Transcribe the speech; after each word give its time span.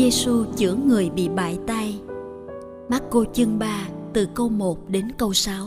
Giêsu 0.00 0.44
chữa 0.56 0.74
người 0.74 1.10
bị 1.10 1.28
bại 1.28 1.58
tay. 1.66 2.00
Marco 2.88 3.24
chương 3.32 3.58
3 3.58 3.88
từ 4.12 4.28
câu 4.34 4.48
1 4.48 4.88
đến 4.88 5.12
câu 5.18 5.32
6. 5.32 5.66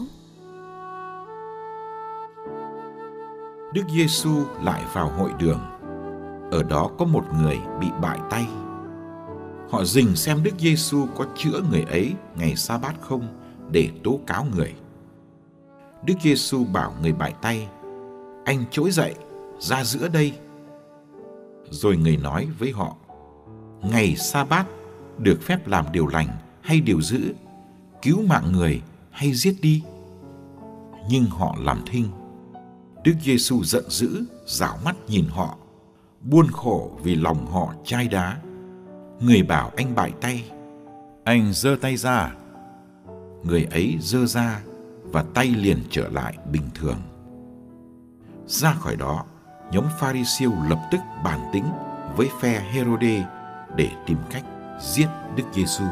Đức 3.73 3.81
Giêsu 3.95 4.29
lại 4.63 4.83
vào 4.93 5.09
hội 5.09 5.31
đường. 5.39 5.59
Ở 6.51 6.63
đó 6.63 6.89
có 6.97 7.05
một 7.05 7.23
người 7.41 7.59
bị 7.79 7.87
bại 8.01 8.19
tay. 8.29 8.47
Họ 9.69 9.83
dình 9.83 10.15
xem 10.15 10.43
Đức 10.43 10.53
Giêsu 10.59 11.05
có 11.15 11.25
chữa 11.35 11.61
người 11.71 11.85
ấy 11.89 12.13
ngày 12.35 12.55
sa 12.55 12.77
bát 12.77 12.95
không 13.01 13.27
để 13.71 13.89
tố 14.03 14.19
cáo 14.27 14.45
người. 14.55 14.73
Đức 16.05 16.15
Giêsu 16.23 16.65
bảo 16.73 16.93
người 17.01 17.13
bại 17.13 17.33
tay: 17.41 17.67
"Anh 18.45 18.63
trỗi 18.71 18.91
dậy, 18.91 19.15
ra 19.59 19.83
giữa 19.83 20.07
đây." 20.07 20.33
Rồi 21.69 21.97
người 21.97 22.17
nói 22.17 22.47
với 22.59 22.71
họ: 22.71 22.95
ngày 23.83 24.15
sa 24.15 24.43
bát 24.43 24.65
được 25.17 25.39
phép 25.41 25.67
làm 25.67 25.85
điều 25.91 26.07
lành 26.07 26.27
hay 26.61 26.79
điều 26.79 27.01
dữ, 27.01 27.33
cứu 28.01 28.21
mạng 28.27 28.51
người 28.51 28.81
hay 29.11 29.33
giết 29.33 29.55
đi. 29.61 29.83
Nhưng 31.09 31.25
họ 31.25 31.55
làm 31.59 31.81
thinh. 31.85 32.07
Đức 33.03 33.13
Giêsu 33.23 33.63
giận 33.63 33.83
dữ, 33.89 34.25
rảo 34.45 34.77
mắt 34.85 34.95
nhìn 35.07 35.25
họ, 35.29 35.57
buôn 36.21 36.47
khổ 36.51 36.91
vì 37.03 37.15
lòng 37.15 37.45
họ 37.45 37.73
chai 37.85 38.07
đá. 38.07 38.37
Người 39.19 39.43
bảo 39.43 39.71
anh 39.77 39.95
bại 39.95 40.11
tay, 40.21 40.43
anh 41.23 41.53
giơ 41.53 41.75
tay 41.81 41.97
ra. 41.97 42.31
Người 43.43 43.63
ấy 43.63 43.97
giơ 44.01 44.25
ra 44.25 44.61
và 45.03 45.25
tay 45.33 45.47
liền 45.47 45.83
trở 45.89 46.09
lại 46.09 46.37
bình 46.51 46.69
thường. 46.75 46.97
Ra 48.47 48.73
khỏi 48.73 48.95
đó, 48.95 49.25
nhóm 49.71 49.85
pha 49.99 50.13
siêu 50.25 50.51
lập 50.69 50.87
tức 50.91 50.99
bàn 51.23 51.39
tính 51.53 51.65
với 52.15 52.29
phe 52.41 52.59
Herode 52.59 53.42
để 53.75 53.89
tìm 54.05 54.17
cách 54.31 54.43
giết 54.81 55.07
Đức 55.35 55.43
Giêsu. 55.53 55.83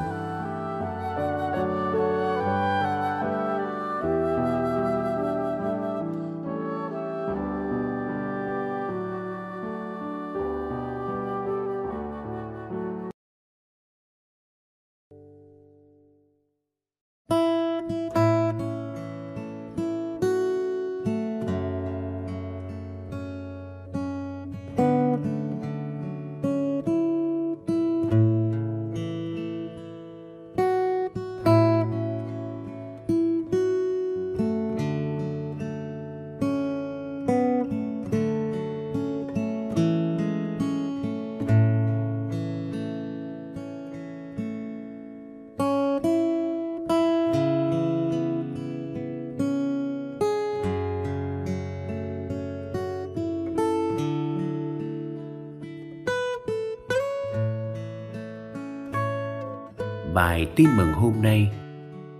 Bài 60.22 60.48
tin 60.56 60.68
mừng 60.78 60.94
hôm 60.94 61.14
nay 61.22 61.52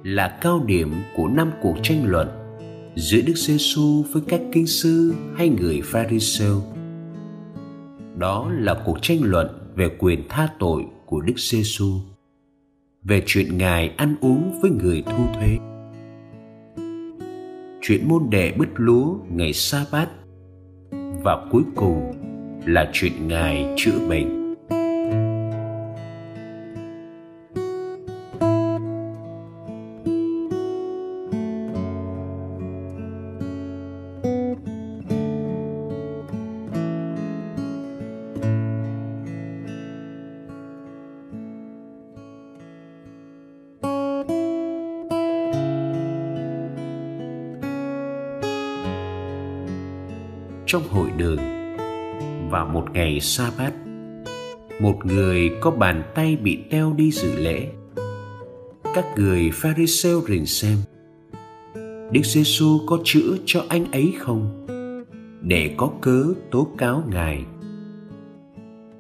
là 0.04 0.38
cao 0.42 0.64
điểm 0.66 0.94
của 1.16 1.28
năm 1.28 1.52
cuộc 1.62 1.76
tranh 1.84 2.06
luận 2.06 2.28
giữa 2.96 3.22
Đức 3.28 3.34
Giêsu 3.36 4.04
với 4.12 4.24
các 4.28 4.42
kinh 4.52 4.68
sư 4.68 5.14
hay 5.36 5.50
người 5.50 5.82
Pharisêu. 5.84 6.62
Đó 8.18 8.52
là 8.54 8.82
cuộc 8.86 8.98
tranh 9.02 9.20
luận 9.24 9.48
về 9.76 9.90
quyền 10.00 10.24
tha 10.30 10.48
tội 10.60 10.86
của 11.06 11.22
Đức 11.22 11.34
Giêsu, 11.38 12.00
về 13.04 13.24
chuyện 13.26 13.58
Ngài 13.58 13.90
ăn 13.98 14.16
uống 14.22 14.60
với 14.62 14.72
người 14.72 15.04
thu 15.06 15.26
thuế, 15.34 15.58
chuyện 17.82 18.08
môn 18.08 18.30
đệ 18.30 18.52
bứt 18.58 18.70
lúa 18.76 19.16
ngày 19.30 19.54
sa 19.54 19.86
bát 19.92 20.10
và 21.24 21.48
cuối 21.52 21.64
cùng 21.76 22.14
là 22.66 22.90
chuyện 22.94 23.28
Ngài 23.28 23.74
chữa 23.78 24.08
bệnh. 24.10 24.41
Trong 50.72 50.84
hội 50.90 51.12
đường. 51.18 51.38
Vào 52.50 52.66
một 52.66 52.86
ngày 52.94 53.20
sa 53.20 53.52
bát 53.58 53.74
một 54.82 55.06
người 55.06 55.52
có 55.62 55.72
bàn 55.72 56.04
tay 56.16 56.36
bị 56.36 56.60
teo 56.70 56.94
đi 56.94 57.12
dự 57.12 57.36
lễ. 57.36 57.68
Các 58.96 59.06
người 59.16 59.50
pharisêu 59.54 60.22
rình 60.22 60.46
xem, 60.46 60.78
đức 62.12 62.22
giê 62.24 62.42
xu 62.46 62.88
có 62.88 63.00
chữa 63.04 63.38
cho 63.46 63.64
anh 63.70 63.92
ấy 63.92 64.14
không? 64.20 64.68
Để 65.42 65.76
có 65.78 65.92
cớ 66.02 66.26
tố 66.52 66.68
cáo 66.78 67.04
ngài. 67.08 67.46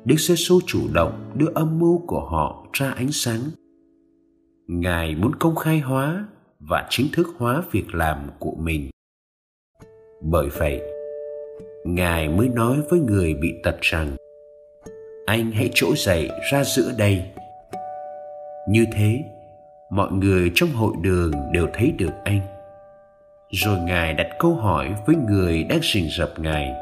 Đức 0.05 0.19
giê 0.19 0.35
xu 0.37 0.61
chủ 0.65 0.79
động 0.93 1.31
đưa 1.35 1.51
âm 1.55 1.79
mưu 1.79 2.01
của 2.07 2.25
họ 2.25 2.65
ra 2.73 2.91
ánh 2.91 3.11
sáng. 3.11 3.41
Ngài 4.67 5.15
muốn 5.15 5.35
công 5.35 5.55
khai 5.55 5.79
hóa 5.79 6.25
và 6.59 6.87
chính 6.89 7.07
thức 7.13 7.27
hóa 7.37 7.63
việc 7.71 7.95
làm 7.95 8.17
của 8.39 8.55
mình. 8.59 8.89
Bởi 10.21 10.49
vậy 10.49 10.90
ngài 11.85 12.29
mới 12.29 12.49
nói 12.49 12.77
với 12.89 12.99
người 12.99 13.33
bị 13.33 13.53
tật 13.63 13.75
rằng, 13.81 14.15
anh 15.25 15.51
hãy 15.51 15.69
trỗi 15.73 15.93
dậy 15.97 16.29
ra 16.51 16.63
giữa 16.63 16.91
đây. 16.97 17.21
Như 18.69 18.85
thế, 18.93 19.19
mọi 19.91 20.11
người 20.11 20.51
trong 20.55 20.69
hội 20.69 20.93
đường 21.01 21.31
đều 21.51 21.67
thấy 21.73 21.91
được 21.97 22.13
anh. 22.23 22.41
Rồi 23.51 23.79
ngài 23.79 24.13
đặt 24.13 24.27
câu 24.39 24.53
hỏi 24.53 24.93
với 25.07 25.15
người 25.29 25.63
đang 25.63 25.79
rình 25.93 26.09
rập 26.17 26.39
ngài 26.39 26.73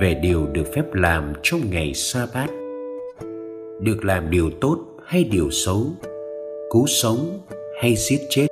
về 0.00 0.14
điều 0.14 0.46
được 0.46 0.64
phép 0.74 0.84
làm 0.92 1.32
trong 1.42 1.60
ngày 1.70 1.94
sa 1.94 2.26
bát 2.34 2.50
được 3.80 4.04
làm 4.04 4.30
điều 4.30 4.50
tốt 4.60 4.78
hay 5.04 5.24
điều 5.24 5.50
xấu, 5.50 5.86
cứu 6.72 6.86
sống 6.86 7.40
hay 7.80 7.94
giết 7.96 8.20
chết? 8.30 8.46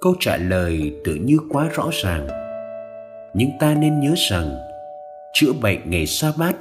Câu 0.00 0.14
trả 0.20 0.36
lời 0.36 0.92
tự 1.04 1.14
như 1.14 1.38
quá 1.50 1.68
rõ 1.74 1.90
ràng 1.92 2.45
nhưng 3.38 3.50
ta 3.60 3.74
nên 3.74 4.00
nhớ 4.00 4.14
rằng, 4.16 4.56
chữa 5.32 5.52
bệnh 5.62 5.90
ngày 5.90 6.06
sa 6.06 6.32
bát 6.38 6.56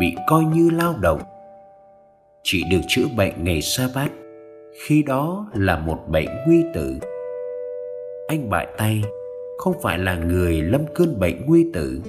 bị 0.00 0.14
coi 0.26 0.44
như 0.44 0.70
lao 0.70 0.94
động. 1.00 1.20
Chỉ 2.42 2.62
được 2.70 2.80
chữa 2.88 3.04
bệnh 3.16 3.44
ngày 3.44 3.62
sa 3.62 3.88
bát 3.94 4.10
khi 4.86 5.02
đó 5.02 5.46
là 5.54 5.78
một 5.78 5.98
bệnh 6.08 6.28
nguy 6.46 6.64
tử. 6.74 6.98
Anh 8.28 8.50
bại 8.50 8.66
tay, 8.78 9.02
không 9.58 9.74
phải 9.82 9.98
là 9.98 10.14
người 10.14 10.62
lâm 10.62 10.80
cơn 10.94 11.20
bệnh 11.20 11.46
nguy 11.46 11.66
tử. 11.74 12.00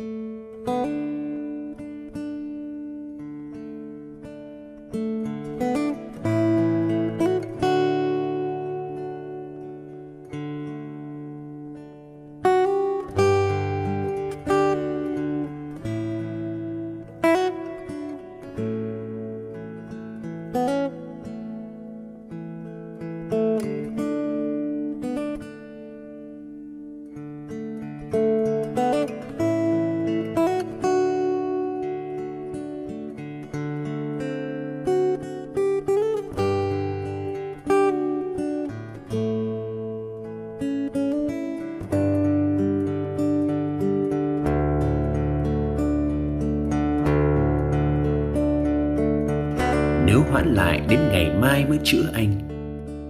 Hoãn 50.37 50.53
lại 50.53 50.81
đến 50.89 50.99
ngày 51.11 51.31
mai 51.41 51.65
mới 51.69 51.79
chữa 51.83 52.03
anh, 52.13 52.31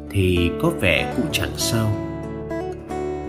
thì 0.09 0.51
có 0.62 0.71
vẻ 0.81 1.13
cũng 1.15 1.25
chẳng 1.31 1.51
sao. 1.57 1.91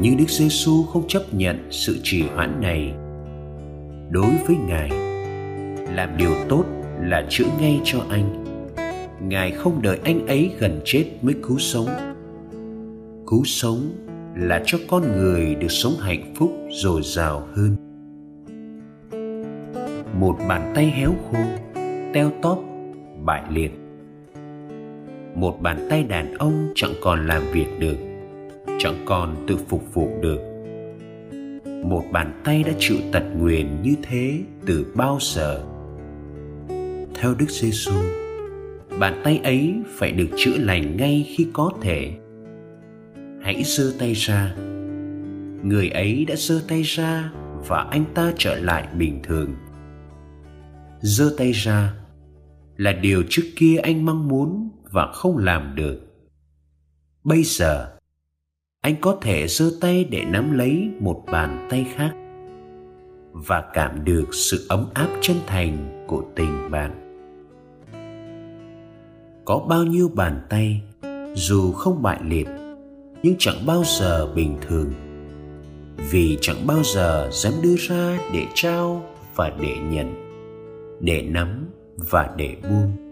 Nhưng 0.01 0.17
đức 0.17 0.29
giêsu 0.29 0.83
không 0.83 1.09
chấp 1.09 1.23
nhận 1.33 1.69
sự 1.71 1.99
trì 2.03 2.23
hoãn 2.35 2.61
này. 2.61 2.93
Đối 4.11 4.31
với 4.47 4.57
ngài, 4.57 4.91
làm 5.95 6.17
điều 6.17 6.35
tốt 6.49 6.65
là 7.01 7.27
chữa 7.29 7.45
ngay 7.61 7.81
cho 7.85 7.99
anh. 8.11 8.45
Ngài 9.29 9.51
không 9.51 9.83
đợi 9.83 9.99
anh 10.05 10.27
ấy 10.27 10.51
gần 10.59 10.81
chết 10.85 11.05
mới 11.23 11.35
cứu 11.43 11.59
sống. 11.59 11.89
Cứu 13.27 13.45
sống 13.45 13.91
là 14.37 14.63
cho 14.67 14.79
con 14.89 15.03
người 15.03 15.55
được 15.55 15.71
sống 15.71 15.95
hạnh 16.01 16.35
phúc, 16.37 16.53
dồi 16.71 17.01
dào 17.05 17.49
hơn. 17.55 17.77
Một 20.21 20.37
bàn 20.49 20.73
tay 20.75 20.87
héo 20.87 21.11
khô, 21.31 21.39
teo 22.15 22.31
tóp, 22.43 22.59
bại 23.25 23.43
liệt 23.51 23.88
một 25.41 25.63
bàn 25.63 25.87
tay 25.91 26.05
đàn 26.05 26.35
ông 26.35 26.73
chẳng 26.75 26.93
còn 27.01 27.27
làm 27.27 27.43
việc 27.53 27.67
được, 27.79 27.97
chẳng 28.79 29.03
còn 29.07 29.45
tự 29.49 29.57
phục 29.57 29.95
vụ 29.95 30.09
được. 30.21 30.39
Một 31.85 32.05
bàn 32.13 32.41
tay 32.45 32.63
đã 32.63 32.73
chịu 32.79 32.97
tật 33.13 33.23
nguyền 33.39 33.83
như 33.83 33.95
thế 34.03 34.41
từ 34.67 34.93
bao 34.95 35.19
giờ? 35.21 35.65
Theo 37.15 37.35
đức 37.39 37.51
giê 37.51 37.71
xu 37.73 37.93
bàn 38.99 39.21
tay 39.25 39.41
ấy 39.45 39.75
phải 39.87 40.13
được 40.13 40.29
chữa 40.37 40.57
lành 40.59 40.97
ngay 40.97 41.27
khi 41.37 41.47
có 41.53 41.73
thể. 41.81 42.13
Hãy 43.43 43.63
giơ 43.65 43.93
tay 43.99 44.13
ra. 44.13 44.55
Người 45.63 45.89
ấy 45.89 46.25
đã 46.25 46.35
giơ 46.39 46.61
tay 46.69 46.83
ra 46.83 47.33
và 47.69 47.87
anh 47.91 48.05
ta 48.15 48.33
trở 48.39 48.61
lại 48.61 48.89
bình 48.99 49.21
thường. 49.23 49.55
Giơ 51.01 51.35
tay 51.39 51.53
ra 51.53 51.93
là 52.77 52.93
điều 52.93 53.23
trước 53.29 53.43
kia 53.57 53.77
anh 53.83 54.05
mong 54.05 54.29
muốn 54.29 54.71
và 54.91 55.13
không 55.13 55.39
làm 55.39 55.75
được. 55.75 56.01
Bây 57.25 57.43
giờ, 57.43 57.97
anh 58.81 58.95
có 59.01 59.19
thể 59.21 59.49
giơ 59.49 59.71
tay 59.81 60.05
để 60.05 60.25
nắm 60.25 60.59
lấy 60.59 60.91
một 61.01 61.25
bàn 61.33 61.67
tay 61.71 61.87
khác 61.95 62.15
và 63.33 63.65
cảm 63.75 64.05
được 64.05 64.35
sự 64.35 64.67
ấm 64.69 64.87
áp 64.95 65.09
chân 65.21 65.37
thành 65.47 66.05
của 66.09 66.25
tình 66.37 66.71
bạn. 66.71 67.05
Có 69.45 69.67
bao 69.69 69.85
nhiêu 69.85 70.11
bàn 70.15 70.41
tay, 70.49 70.83
dù 71.35 71.73
không 71.73 72.03
bại 72.03 72.21
liệt, 72.25 72.49
nhưng 73.23 73.35
chẳng 73.39 73.67
bao 73.67 73.83
giờ 73.85 74.33
bình 74.35 74.57
thường. 74.69 74.93
Vì 76.11 76.39
chẳng 76.41 76.67
bao 76.67 76.83
giờ 76.83 77.31
dám 77.33 77.53
đưa 77.63 77.77
ra 77.77 78.19
để 78.33 78.47
trao 78.55 79.03
và 79.35 79.53
để 79.61 79.77
nhận, 79.91 80.15
để 81.01 81.23
nắm 81.23 81.67
và 82.11 82.35
để 82.37 82.57
buông. 82.63 83.08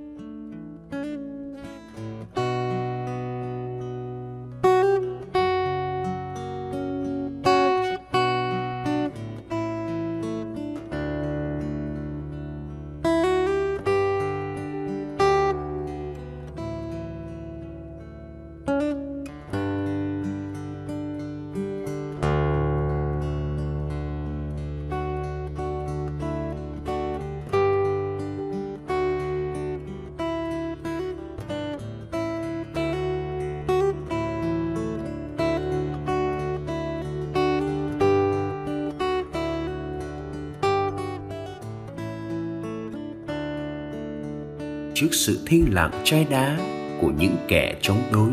Trước 44.99 45.09
sự 45.13 45.39
thinh 45.47 45.75
lặng 45.75 45.91
chai 46.05 46.27
đá 46.31 46.59
của 47.01 47.13
những 47.19 47.37
kẻ 47.49 47.75
chống 47.81 48.03
đối. 48.13 48.31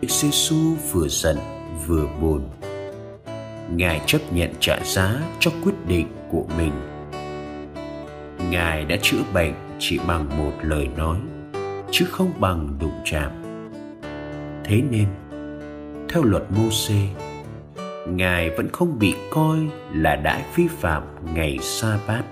Đức 0.00 0.08
giê 0.08 0.56
vừa 0.92 1.08
giận 1.08 1.36
vừa 1.86 2.06
buồn. 2.20 2.48
Ngài 3.76 4.00
chấp 4.06 4.18
nhận 4.32 4.50
trả 4.60 4.80
giá 4.84 5.20
cho 5.40 5.50
quyết 5.64 5.72
định 5.86 6.06
của 6.30 6.44
mình. 6.58 6.72
Ngài 8.50 8.84
đã 8.84 8.96
chữa 9.02 9.22
bệnh 9.34 9.54
chỉ 9.78 9.98
bằng 10.06 10.38
một 10.38 10.52
lời 10.62 10.88
nói, 10.96 11.18
chứ 11.90 12.04
không 12.10 12.32
bằng 12.40 12.78
đụng 12.80 13.00
chạm. 13.04 13.30
Thế 14.64 14.82
nên, 14.90 15.06
theo 16.08 16.22
luật 16.22 16.42
Môse, 16.50 17.06
Ngài 18.08 18.50
vẫn 18.50 18.68
không 18.72 18.98
bị 18.98 19.14
coi 19.30 19.58
là 19.94 20.16
đã 20.16 20.42
vi 20.56 20.68
phạm 20.80 21.02
ngày 21.34 21.58
sa 21.62 21.98
bát 22.06 22.22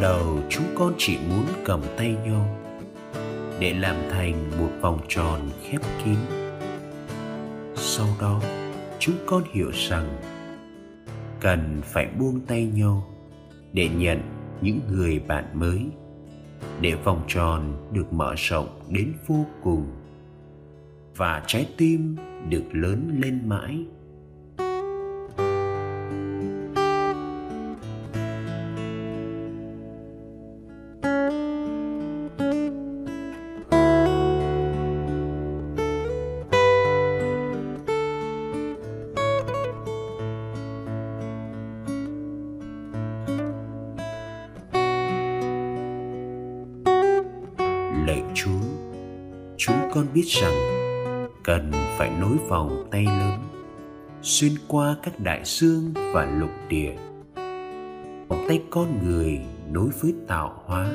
đầu 0.00 0.38
chúng 0.48 0.64
con 0.74 0.94
chỉ 0.98 1.18
muốn 1.28 1.44
cầm 1.64 1.80
tay 1.96 2.16
nhau 2.26 2.58
để 3.60 3.74
làm 3.74 3.96
thành 4.10 4.50
một 4.60 4.70
vòng 4.80 5.00
tròn 5.08 5.40
khép 5.62 5.80
kín. 6.04 6.16
Sau 7.74 8.06
đó 8.20 8.42
chúng 8.98 9.14
con 9.26 9.42
hiểu 9.52 9.70
rằng 9.88 10.08
cần 11.40 11.80
phải 11.84 12.06
buông 12.18 12.40
tay 12.40 12.66
nhau 12.74 13.06
để 13.72 13.88
nhận 13.96 14.20
những 14.60 14.80
người 14.92 15.18
bạn 15.18 15.44
mới, 15.54 15.86
để 16.80 16.94
vòng 16.94 17.22
tròn 17.28 17.88
được 17.92 18.12
mở 18.12 18.34
rộng 18.36 18.80
đến 18.88 19.12
vô 19.26 19.46
cùng 19.62 19.86
và 21.16 21.42
trái 21.46 21.68
tim 21.76 22.16
được 22.48 22.64
lớn 22.72 23.20
lên 23.22 23.48
mãi. 23.48 23.84
Biết 50.16 50.26
rằng 50.28 50.54
cần 51.42 51.72
phải 51.98 52.10
nối 52.20 52.36
vòng 52.48 52.88
tay 52.90 53.04
lớn, 53.04 53.40
xuyên 54.22 54.52
qua 54.68 54.96
các 55.02 55.20
đại 55.20 55.40
dương 55.44 55.92
và 56.12 56.24
lục 56.24 56.50
địa. 56.68 56.96
Vòng 58.28 58.44
tay 58.48 58.62
con 58.70 59.06
người 59.06 59.40
nối 59.70 59.88
với 60.00 60.14
tạo 60.28 60.62
hóa. 60.66 60.90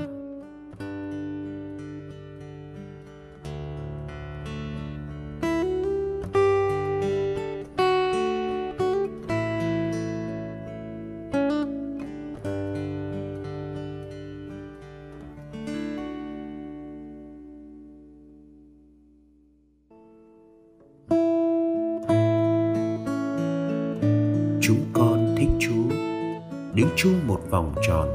Đứng 26.82 26.90
chung 26.96 27.28
một 27.28 27.42
vòng 27.50 27.76
tròn 27.88 28.10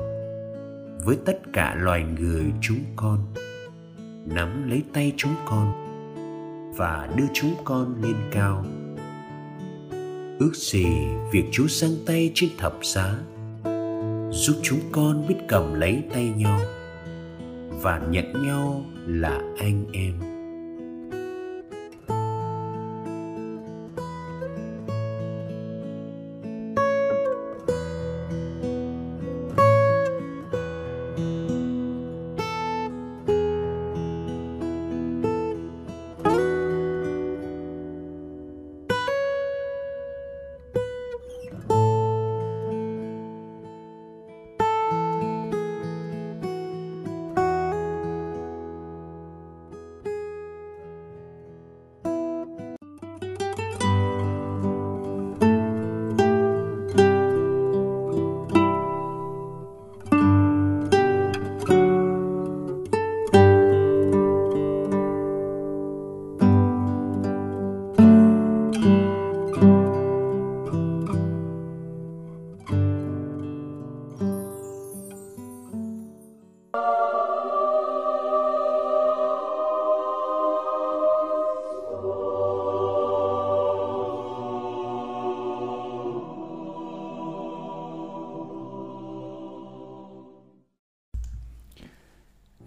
với 1.04 1.16
tất 1.24 1.38
cả 1.52 1.76
loài 1.78 2.04
người 2.20 2.44
chúng 2.60 2.78
con, 2.96 3.18
nắm 4.26 4.70
lấy 4.70 4.82
tay 4.92 5.12
chúng 5.16 5.34
con 5.44 5.72
và 6.76 7.08
đưa 7.16 7.24
chúng 7.34 7.54
con 7.64 8.02
lên 8.02 8.16
cao. 8.30 8.64
Ước 10.38 10.52
gì 10.54 10.86
việc 11.32 11.44
chúa 11.52 11.66
sang 11.66 11.90
tay 12.06 12.32
trên 12.34 12.50
thập 12.58 12.74
giá 12.82 13.18
giúp 14.30 14.56
chúng 14.62 14.80
con 14.92 15.26
biết 15.28 15.36
cầm 15.48 15.74
lấy 15.74 16.02
tay 16.14 16.32
nhau 16.36 16.60
và 17.82 17.98
nhận 18.10 18.46
nhau 18.46 18.84
là 19.06 19.40
anh 19.58 19.84
em. 19.92 20.35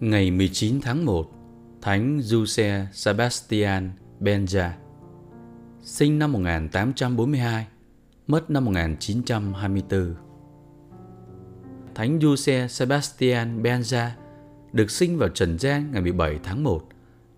Ngày 0.00 0.30
19 0.30 0.80
tháng 0.80 1.04
1, 1.04 1.30
Thánh 1.82 2.20
Giuse 2.22 2.86
Sebastian 2.92 3.90
Benja, 4.20 4.70
sinh 5.82 6.18
năm 6.18 6.32
1842, 6.32 7.66
mất 8.26 8.50
năm 8.50 8.64
1924. 8.64 10.14
Thánh 11.94 12.18
Giuse 12.20 12.68
Sebastian 12.68 13.62
Benja 13.62 14.08
được 14.72 14.90
sinh 14.90 15.18
vào 15.18 15.28
trần 15.28 15.58
gian 15.58 15.92
ngày 15.92 16.02
17 16.02 16.38
tháng 16.42 16.64
1 16.64 16.88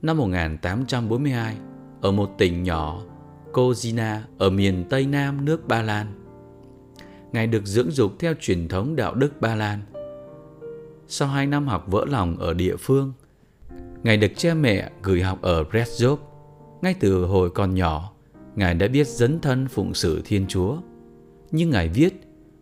năm 0.02 0.18
1842 0.18 1.56
ở 2.00 2.12
một 2.12 2.30
tỉnh 2.38 2.62
nhỏ 2.62 3.02
Kozina 3.52 4.18
ở 4.38 4.50
miền 4.50 4.84
Tây 4.90 5.06
Nam 5.06 5.44
nước 5.44 5.68
Ba 5.68 5.82
Lan. 5.82 6.06
Ngài 7.32 7.46
được 7.46 7.66
dưỡng 7.66 7.90
dục 7.90 8.12
theo 8.18 8.34
truyền 8.40 8.68
thống 8.68 8.96
đạo 8.96 9.14
đức 9.14 9.40
Ba 9.40 9.54
Lan– 9.54 9.80
sau 11.14 11.28
2 11.28 11.46
năm 11.46 11.66
học 11.66 11.84
vỡ 11.86 12.04
lòng 12.08 12.36
ở 12.36 12.54
địa 12.54 12.76
phương. 12.76 13.12
Ngài 14.02 14.16
được 14.16 14.32
cha 14.36 14.54
mẹ 14.54 14.90
gửi 15.02 15.22
học 15.22 15.42
ở 15.42 15.62
Brezhov. 15.62 16.16
Ngay 16.82 16.94
từ 17.00 17.24
hồi 17.24 17.50
còn 17.50 17.74
nhỏ, 17.74 18.12
Ngài 18.56 18.74
đã 18.74 18.88
biết 18.88 19.06
dấn 19.06 19.40
thân 19.40 19.68
phụng 19.68 19.94
sự 19.94 20.22
Thiên 20.24 20.46
Chúa. 20.48 20.76
Nhưng 21.50 21.70
Ngài 21.70 21.88
viết, 21.88 22.14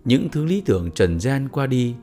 những 0.04 0.28
thứ 0.32 0.44
lý 0.44 0.60
tưởng 0.60 0.90
trần 0.90 1.20
gian 1.20 1.48
qua 1.48 1.66
đi, 1.66 1.94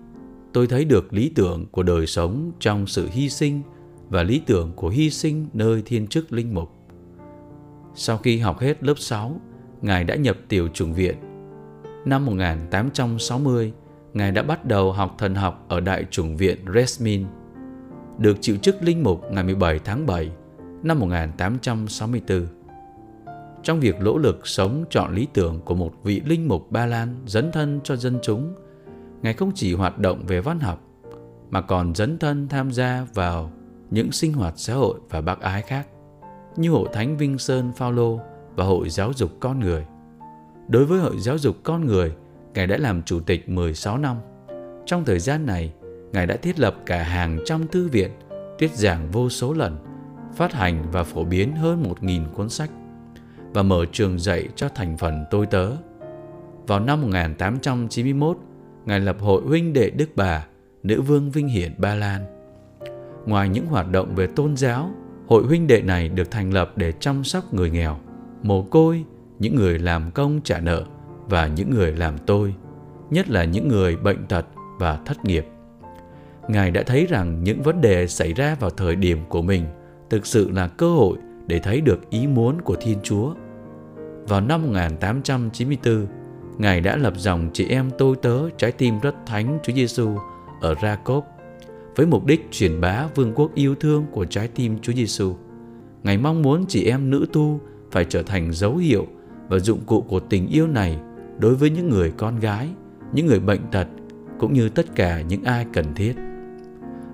tôi 0.53 0.67
thấy 0.67 0.85
được 0.85 1.13
lý 1.13 1.31
tưởng 1.35 1.65
của 1.71 1.83
đời 1.83 2.07
sống 2.07 2.51
trong 2.59 2.87
sự 2.87 3.07
hy 3.11 3.29
sinh 3.29 3.61
và 4.09 4.23
lý 4.23 4.41
tưởng 4.45 4.71
của 4.75 4.89
hy 4.89 5.09
sinh 5.09 5.47
nơi 5.53 5.81
thiên 5.85 6.07
chức 6.07 6.33
linh 6.33 6.53
mục. 6.53 6.71
Sau 7.95 8.17
khi 8.17 8.37
học 8.37 8.59
hết 8.59 8.83
lớp 8.83 8.97
6, 8.97 9.41
Ngài 9.81 10.03
đã 10.03 10.15
nhập 10.15 10.37
tiểu 10.47 10.67
chủng 10.73 10.93
viện. 10.93 11.15
Năm 12.05 12.25
1860, 12.25 13.73
Ngài 14.17 14.31
đã 14.31 14.43
bắt 14.43 14.65
đầu 14.65 14.91
học 14.91 15.15
thần 15.17 15.35
học 15.35 15.65
ở 15.67 15.79
Đại 15.79 16.05
chủng 16.11 16.37
viện 16.37 16.57
Resmin, 16.75 17.25
được 18.17 18.37
chịu 18.41 18.57
chức 18.57 18.83
linh 18.83 19.03
mục 19.03 19.21
ngày 19.31 19.43
17 19.43 19.79
tháng 19.79 20.05
7 20.05 20.31
năm 20.83 20.99
1864. 20.99 22.47
Trong 23.63 23.79
việc 23.79 23.95
nỗ 24.01 24.17
lực 24.17 24.47
sống 24.47 24.85
chọn 24.89 25.13
lý 25.13 25.27
tưởng 25.33 25.61
của 25.65 25.75
một 25.75 25.93
vị 26.03 26.21
linh 26.25 26.47
mục 26.47 26.71
Ba 26.71 26.85
Lan 26.85 27.15
dấn 27.25 27.51
thân 27.51 27.79
cho 27.83 27.95
dân 27.95 28.19
chúng, 28.23 28.53
Ngài 29.21 29.33
không 29.33 29.51
chỉ 29.55 29.73
hoạt 29.73 29.99
động 29.99 30.23
về 30.27 30.41
văn 30.41 30.59
học, 30.59 30.81
mà 31.49 31.61
còn 31.61 31.95
dấn 31.95 32.17
thân 32.17 32.47
tham 32.47 32.71
gia 32.71 33.07
vào 33.13 33.51
những 33.91 34.11
sinh 34.11 34.33
hoạt 34.33 34.53
xã 34.57 34.73
hội 34.73 34.99
và 35.09 35.21
bác 35.21 35.39
ái 35.39 35.61
khác, 35.61 35.87
như 36.55 36.69
Hội 36.69 36.89
Thánh 36.93 37.17
Vinh 37.17 37.37
Sơn 37.37 37.71
Phaolô 37.75 38.19
và 38.55 38.65
Hội 38.65 38.89
Giáo 38.89 39.13
dục 39.13 39.31
Con 39.39 39.59
Người. 39.59 39.85
Đối 40.67 40.85
với 40.85 40.99
Hội 40.99 41.19
Giáo 41.19 41.37
dục 41.37 41.55
Con 41.63 41.85
Người, 41.85 42.13
Ngài 42.57 42.67
đã 42.67 42.77
làm 42.77 43.03
chủ 43.03 43.19
tịch 43.19 43.49
16 43.49 43.97
năm. 43.97 44.17
Trong 44.85 45.05
thời 45.05 45.19
gian 45.19 45.45
này, 45.45 45.73
Ngài 46.11 46.25
đã 46.25 46.35
thiết 46.37 46.59
lập 46.59 46.75
cả 46.85 47.03
hàng 47.03 47.39
trăm 47.45 47.67
thư 47.67 47.87
viện, 47.87 48.11
thuyết 48.59 48.71
giảng 48.71 49.11
vô 49.11 49.29
số 49.29 49.53
lần, 49.53 49.77
phát 50.35 50.53
hành 50.53 50.91
và 50.91 51.03
phổ 51.03 51.23
biến 51.23 51.55
hơn 51.55 51.83
1.000 52.01 52.29
cuốn 52.29 52.49
sách 52.49 52.69
và 53.53 53.63
mở 53.63 53.85
trường 53.91 54.19
dạy 54.19 54.47
cho 54.55 54.69
thành 54.75 54.97
phần 54.97 55.25
tôi 55.31 55.45
tớ. 55.45 55.71
Vào 56.67 56.79
năm 56.79 57.01
1891, 57.01 58.37
Ngài 58.85 58.99
lập 58.99 59.17
Hội 59.19 59.41
Huynh 59.41 59.73
Đệ 59.73 59.89
Đức 59.89 60.09
Bà, 60.15 60.47
Nữ 60.83 61.01
Vương 61.01 61.31
Vinh 61.31 61.47
Hiển 61.47 61.71
Ba 61.77 61.95
Lan. 61.95 62.21
Ngoài 63.25 63.49
những 63.49 63.65
hoạt 63.65 63.91
động 63.91 64.15
về 64.15 64.27
tôn 64.27 64.57
giáo, 64.57 64.91
Hội 65.27 65.43
Huynh 65.43 65.67
Đệ 65.67 65.81
này 65.81 66.09
được 66.09 66.31
thành 66.31 66.53
lập 66.53 66.73
để 66.75 66.93
chăm 66.99 67.23
sóc 67.23 67.53
người 67.53 67.69
nghèo, 67.69 67.97
mồ 68.43 68.61
côi, 68.61 69.03
những 69.39 69.55
người 69.55 69.79
làm 69.79 70.11
công 70.11 70.41
trả 70.43 70.59
nợ– 70.59 70.85
và 71.29 71.47
những 71.47 71.69
người 71.69 71.91
làm 71.91 72.17
tôi, 72.17 72.55
nhất 73.09 73.29
là 73.29 73.43
những 73.43 73.67
người 73.67 73.95
bệnh 73.95 74.25
tật 74.25 74.45
và 74.79 74.99
thất 75.05 75.25
nghiệp. 75.25 75.45
Ngài 76.47 76.71
đã 76.71 76.83
thấy 76.83 77.05
rằng 77.05 77.43
những 77.43 77.61
vấn 77.61 77.81
đề 77.81 78.07
xảy 78.07 78.33
ra 78.33 78.55
vào 78.59 78.69
thời 78.69 78.95
điểm 78.95 79.17
của 79.29 79.41
mình 79.41 79.65
thực 80.09 80.25
sự 80.25 80.51
là 80.51 80.67
cơ 80.67 80.89
hội 80.89 81.17
để 81.47 81.59
thấy 81.59 81.81
được 81.81 82.09
ý 82.09 82.27
muốn 82.27 82.61
của 82.61 82.75
Thiên 82.81 82.97
Chúa. 83.03 83.33
Vào 84.27 84.41
năm 84.41 84.63
1894, 84.63 86.07
Ngài 86.57 86.81
đã 86.81 86.95
lập 86.95 87.13
dòng 87.17 87.49
chị 87.53 87.65
em 87.69 87.89
tôi 87.97 88.15
tớ 88.21 88.49
trái 88.57 88.71
tim 88.71 88.99
rất 88.99 89.15
thánh 89.25 89.59
Chúa 89.63 89.73
Giêsu 89.73 90.17
ở 90.61 90.75
rakop 90.81 91.25
với 91.95 92.05
mục 92.05 92.25
đích 92.25 92.47
truyền 92.51 92.81
bá 92.81 93.07
vương 93.15 93.33
quốc 93.35 93.51
yêu 93.55 93.75
thương 93.75 94.05
của 94.11 94.25
trái 94.25 94.47
tim 94.55 94.79
Chúa 94.81 94.93
Giêsu. 94.93 95.35
Ngài 96.03 96.17
mong 96.17 96.41
muốn 96.41 96.65
chị 96.67 96.85
em 96.85 97.09
nữ 97.09 97.25
tu 97.33 97.59
phải 97.91 98.05
trở 98.05 98.23
thành 98.23 98.53
dấu 98.53 98.77
hiệu 98.77 99.07
và 99.49 99.59
dụng 99.59 99.79
cụ 99.85 100.01
của 100.01 100.19
tình 100.19 100.47
yêu 100.47 100.67
này 100.67 100.99
đối 101.39 101.55
với 101.55 101.69
những 101.69 101.89
người 101.89 102.13
con 102.17 102.39
gái, 102.39 102.69
những 103.13 103.25
người 103.25 103.39
bệnh 103.39 103.61
tật 103.71 103.87
cũng 104.39 104.53
như 104.53 104.69
tất 104.69 104.85
cả 104.95 105.21
những 105.21 105.43
ai 105.43 105.65
cần 105.73 105.95
thiết. 105.95 106.13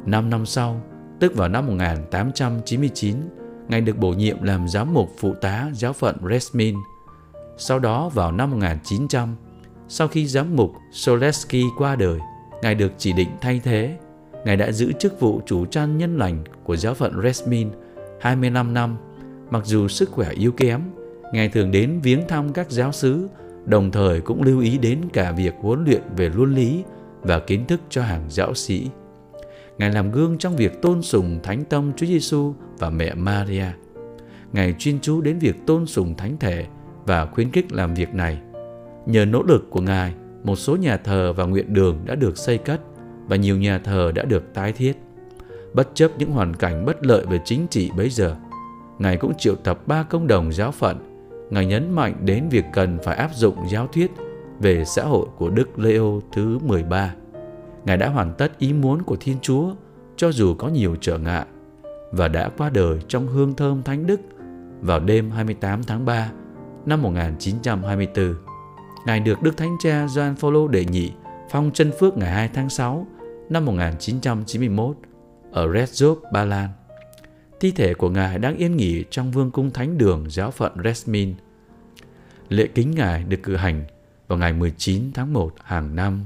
Năm 0.05 0.29
năm 0.29 0.45
sau, 0.45 0.81
tức 1.19 1.35
vào 1.35 1.49
năm 1.49 1.67
1899, 1.67 3.15
Ngài 3.67 3.81
được 3.81 3.97
bổ 3.97 4.13
nhiệm 4.13 4.43
làm 4.43 4.67
giám 4.67 4.93
mục 4.93 5.09
phụ 5.17 5.33
tá 5.33 5.69
giáo 5.73 5.93
phận 5.93 6.15
Resmin. 6.29 6.75
Sau 7.57 7.79
đó 7.79 8.09
vào 8.09 8.31
năm 8.31 8.51
1900, 8.51 9.35
sau 9.87 10.07
khi 10.07 10.27
giám 10.27 10.55
mục 10.55 10.71
Soleski 10.91 11.63
qua 11.77 11.95
đời, 11.95 12.19
Ngài 12.61 12.75
được 12.75 12.91
chỉ 12.97 13.13
định 13.13 13.29
thay 13.41 13.61
thế. 13.63 13.97
Ngài 14.45 14.57
đã 14.57 14.71
giữ 14.71 14.91
chức 14.99 15.19
vụ 15.19 15.41
chủ 15.45 15.65
trăn 15.65 15.97
nhân 15.97 16.17
lành 16.17 16.43
của 16.63 16.75
giáo 16.75 16.93
phận 16.93 17.21
Resmin 17.23 17.69
25 18.21 18.73
năm. 18.73 18.97
Mặc 19.49 19.65
dù 19.65 19.87
sức 19.87 20.11
khỏe 20.11 20.29
yếu 20.31 20.51
kém, 20.51 20.81
Ngài 21.33 21.49
thường 21.49 21.71
đến 21.71 21.99
viếng 22.03 22.27
thăm 22.27 22.53
các 22.53 22.71
giáo 22.71 22.91
sứ, 22.91 23.27
đồng 23.65 23.91
thời 23.91 24.21
cũng 24.21 24.43
lưu 24.43 24.59
ý 24.59 24.77
đến 24.77 25.01
cả 25.13 25.31
việc 25.31 25.53
huấn 25.61 25.83
luyện 25.83 26.01
về 26.17 26.29
luân 26.35 26.55
lý 26.55 26.83
và 27.21 27.39
kiến 27.39 27.65
thức 27.65 27.81
cho 27.89 28.03
hàng 28.03 28.25
giáo 28.29 28.53
sĩ. 28.53 28.89
Ngài 29.77 29.91
làm 29.91 30.11
gương 30.11 30.37
trong 30.37 30.55
việc 30.55 30.81
tôn 30.81 31.01
sùng 31.01 31.39
Thánh 31.43 31.65
Tông 31.65 31.91
Chúa 31.95 32.05
Giêsu 32.05 32.53
và 32.77 32.89
mẹ 32.89 33.13
Maria. 33.13 33.65
Ngài 34.53 34.75
chuyên 34.79 34.99
chú 34.99 35.21
đến 35.21 35.39
việc 35.39 35.55
tôn 35.67 35.85
sùng 35.85 36.15
Thánh 36.15 36.37
Thể 36.39 36.65
và 37.05 37.25
khuyến 37.25 37.51
khích 37.51 37.71
làm 37.71 37.93
việc 37.93 38.13
này. 38.13 38.41
Nhờ 39.05 39.25
nỗ 39.25 39.43
lực 39.43 39.69
của 39.69 39.81
Ngài, 39.81 40.13
một 40.43 40.55
số 40.55 40.75
nhà 40.75 40.97
thờ 40.97 41.33
và 41.33 41.45
nguyện 41.45 41.73
đường 41.73 41.99
đã 42.05 42.15
được 42.15 42.37
xây 42.37 42.57
cất 42.57 42.81
và 43.27 43.35
nhiều 43.35 43.57
nhà 43.57 43.79
thờ 43.79 44.11
đã 44.15 44.23
được 44.23 44.53
tái 44.53 44.71
thiết. 44.71 44.93
Bất 45.73 45.89
chấp 45.93 46.11
những 46.17 46.31
hoàn 46.31 46.53
cảnh 46.53 46.85
bất 46.85 47.05
lợi 47.05 47.25
về 47.25 47.39
chính 47.45 47.67
trị 47.67 47.91
bấy 47.97 48.09
giờ, 48.09 48.35
Ngài 48.99 49.17
cũng 49.17 49.33
triệu 49.37 49.55
tập 49.55 49.87
ba 49.87 50.03
công 50.03 50.27
đồng 50.27 50.53
giáo 50.53 50.71
phận. 50.71 51.12
Ngài 51.49 51.65
nhấn 51.65 51.91
mạnh 51.91 52.15
đến 52.21 52.49
việc 52.49 52.65
cần 52.73 52.97
phải 53.03 53.15
áp 53.15 53.29
dụng 53.33 53.57
giáo 53.69 53.87
thuyết 53.87 54.11
về 54.59 54.85
xã 54.85 55.03
hội 55.03 55.27
của 55.37 55.49
Đức 55.49 55.79
Leo 55.79 56.21
thứ 56.31 56.59
13 56.59 57.13
Ngài 57.85 57.97
đã 57.97 58.09
hoàn 58.09 58.33
tất 58.33 58.59
ý 58.59 58.73
muốn 58.73 59.01
của 59.01 59.15
Thiên 59.19 59.37
Chúa 59.41 59.73
cho 60.15 60.31
dù 60.31 60.55
có 60.55 60.67
nhiều 60.67 60.95
trở 61.01 61.17
ngại 61.17 61.45
và 62.11 62.27
đã 62.27 62.49
qua 62.57 62.69
đời 62.69 62.99
trong 63.07 63.27
hương 63.27 63.53
thơm 63.53 63.83
thánh 63.83 64.07
đức 64.07 64.21
vào 64.81 64.99
đêm 64.99 65.31
28 65.31 65.83
tháng 65.83 66.05
3 66.05 66.31
năm 66.85 67.01
1924. 67.01 68.35
Ngài 69.05 69.19
được 69.19 69.41
Đức 69.41 69.57
Thánh 69.57 69.77
Cha 69.79 70.07
Gioan 70.07 70.35
Phaolô 70.35 70.67
đệ 70.67 70.85
nhị 70.85 71.11
phong 71.49 71.71
chân 71.73 71.91
phước 71.99 72.17
ngày 72.17 72.31
2 72.31 72.49
tháng 72.53 72.69
6 72.69 73.07
năm 73.49 73.65
1991 73.65 74.95
ở 75.51 75.67
Redzov, 75.67 76.15
Ba 76.33 76.45
Lan. 76.45 76.69
Thi 77.63 77.71
thể 77.71 77.93
của 77.93 78.09
Ngài 78.09 78.39
đang 78.39 78.57
yên 78.57 78.77
nghỉ 78.77 79.03
trong 79.09 79.31
vương 79.31 79.51
cung 79.51 79.71
thánh 79.71 79.97
đường 79.97 80.25
giáo 80.29 80.51
phận 80.51 80.71
Resmin. 80.83 81.35
Lễ 82.49 82.67
kính 82.75 82.91
Ngài 82.91 83.23
được 83.23 83.37
cử 83.43 83.55
hành 83.55 83.85
vào 84.27 84.37
ngày 84.37 84.53
19 84.53 85.11
tháng 85.13 85.33
1 85.33 85.55
hàng 85.63 85.95
năm. 85.95 86.25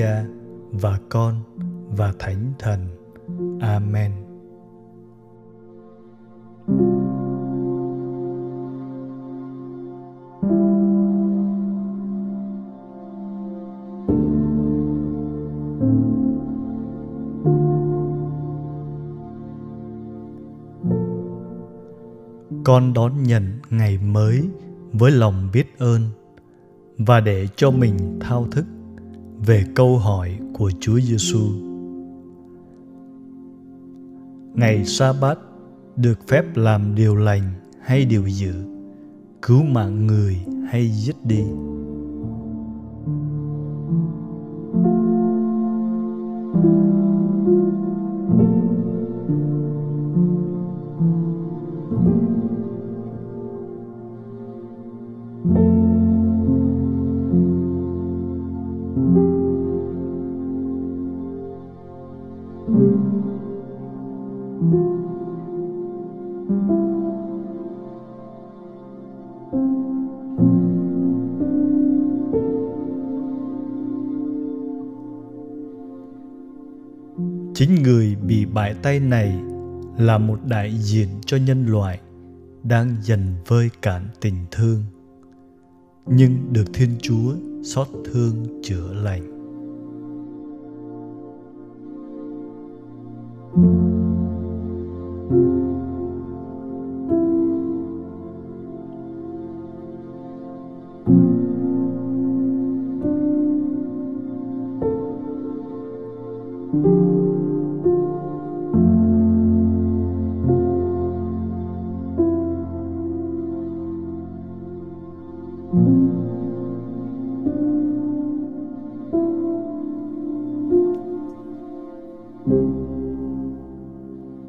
Cha 0.00 0.24
và 0.72 0.98
Con 1.08 1.34
và 1.96 2.12
Thánh 2.18 2.52
Thần. 2.58 2.88
Amen. 3.60 4.12
con 22.64 22.92
đón 22.92 23.22
nhận 23.22 23.58
ngày 23.70 23.98
mới 23.98 24.48
với 24.92 25.10
lòng 25.10 25.48
biết 25.52 25.78
ơn 25.78 26.02
và 26.98 27.20
để 27.20 27.48
cho 27.56 27.70
mình 27.70 28.18
thao 28.20 28.46
thức 28.50 28.64
về 29.46 29.64
câu 29.74 29.98
hỏi 29.98 30.38
của 30.52 30.70
Chúa 30.80 31.00
Giêsu. 31.00 31.40
Ngày 34.54 34.84
sa 34.84 35.12
bát 35.12 35.38
được 35.96 36.28
phép 36.28 36.56
làm 36.56 36.94
điều 36.94 37.16
lành 37.16 37.52
hay 37.82 38.04
điều 38.04 38.26
dữ, 38.26 38.54
cứu 39.42 39.62
mạng 39.62 40.06
người 40.06 40.36
hay 40.70 40.88
giết 40.88 41.16
đi. 41.24 41.44
Chính 77.54 77.82
người 77.82 78.16
bị 78.26 78.44
bại 78.44 78.74
tay 78.82 79.00
này 79.00 79.40
là 79.98 80.18
một 80.18 80.38
đại 80.44 80.78
diện 80.78 81.08
cho 81.26 81.36
nhân 81.36 81.66
loại 81.66 82.00
đang 82.62 82.96
dần 83.02 83.34
vơi 83.46 83.70
cạn 83.82 84.08
tình 84.20 84.36
thương, 84.50 84.84
nhưng 86.06 86.52
được 86.52 86.64
thiên 86.74 86.90
chúa 87.02 87.34
xót 87.64 87.88
thương 88.12 88.60
chữa 88.62 88.92
lành. 88.92 89.39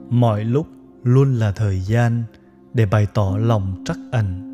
Mọi 0.09 0.43
lúc 0.43 0.67
luôn 1.03 1.33
là 1.33 1.51
thời 1.51 1.79
gian 1.79 2.23
để 2.73 2.85
bày 2.85 3.07
tỏ 3.13 3.37
lòng 3.37 3.83
trắc 3.85 3.97
ẩn. 4.11 4.47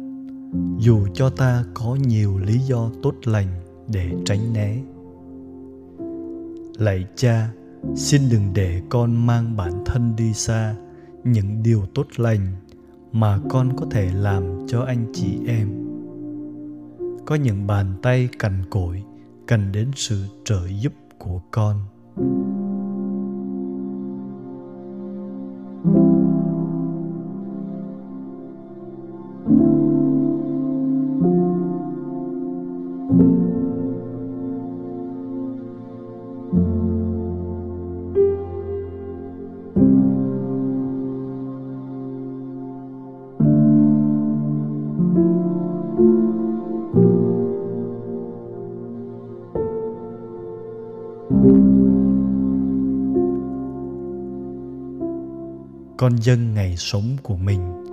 Dù 0.79 1.07
cho 1.13 1.29
ta 1.29 1.63
có 1.73 1.97
nhiều 2.07 2.37
lý 2.37 2.59
do 2.59 2.89
tốt 3.03 3.15
lành 3.25 3.47
để 3.87 4.11
tránh 4.25 4.53
né. 4.53 4.81
Lạy 6.77 7.07
cha, 7.15 7.49
xin 7.95 8.21
đừng 8.31 8.53
để 8.53 8.81
con 8.89 9.25
mang 9.25 9.57
bản 9.57 9.73
thân 9.85 10.15
đi 10.15 10.33
xa 10.33 10.75
những 11.23 11.63
điều 11.63 11.81
tốt 11.95 12.07
lành 12.17 12.47
mà 13.11 13.39
con 13.49 13.77
có 13.77 13.85
thể 13.91 14.09
làm 14.13 14.67
cho 14.67 14.81
anh 14.81 15.05
chị 15.13 15.39
em. 15.47 15.69
Có 17.25 17.35
những 17.35 17.67
bàn 17.67 17.93
tay 18.01 18.29
cằn 18.39 18.63
cỗi 18.69 19.03
cần 19.47 19.71
đến 19.71 19.91
sự 19.95 20.25
trợ 20.45 20.67
giúp 20.67 20.93
của 21.17 21.41
con. 21.51 21.75
Con 56.07 56.17
dâng 56.21 56.53
ngày 56.53 56.77
sống 56.77 57.17
của 57.23 57.35
mình 57.35 57.83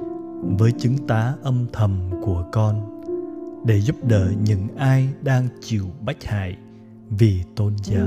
với 0.59 0.73
chứng 0.73 0.97
tá 1.09 1.35
âm 1.43 1.67
thầm 1.73 2.11
của 2.23 2.45
con 2.53 3.03
để 3.67 3.81
giúp 3.81 3.97
đỡ 4.09 4.33
những 4.43 4.69
ai 4.77 5.09
đang 5.23 5.49
chịu 5.61 5.85
bách 6.01 6.25
hại 6.25 6.57
vì 7.11 7.43
tôn 7.57 7.77
giáo. 7.85 8.07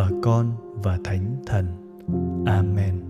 và 0.00 0.10
con 0.22 0.52
và 0.82 0.98
thánh 1.04 1.36
thần. 1.46 1.66
Amen. 2.46 3.09